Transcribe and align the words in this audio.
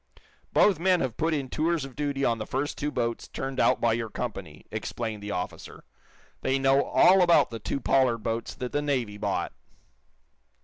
"Both 0.51 0.79
men 0.79 0.99
have 1.01 1.15
put 1.15 1.31
in 1.31 1.47
tours 1.47 1.85
of 1.85 1.95
duty 1.95 2.25
on 2.25 2.39
the 2.39 2.47
first 2.47 2.75
two 2.75 2.89
boats 2.89 3.27
turned 3.27 3.59
out 3.59 3.79
by 3.79 3.93
your 3.93 4.09
company," 4.09 4.65
explained 4.71 5.21
the 5.21 5.29
officer. 5.29 5.83
"They 6.41 6.57
know 6.57 6.83
all 6.83 7.21
about 7.21 7.51
the 7.51 7.59
two 7.59 7.79
Pollard 7.79 8.23
boats 8.23 8.55
that 8.55 8.71
the 8.71 8.81
Navy 8.81 9.17
bought." 9.19 9.53